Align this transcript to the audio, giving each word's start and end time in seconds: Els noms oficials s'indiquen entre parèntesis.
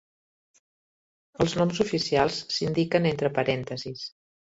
Els 1.43 1.53
noms 1.59 1.81
oficials 1.85 2.39
s'indiquen 2.55 3.05
entre 3.11 3.31
parèntesis. 3.37 4.07